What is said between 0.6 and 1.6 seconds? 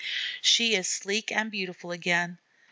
is sleek and